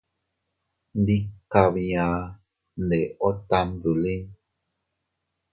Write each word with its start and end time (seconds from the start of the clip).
Ndika 0.99 1.61
bia, 1.73 2.05
ndeeo 2.83 3.29
tam 3.49 3.67
dolin. 3.81 4.23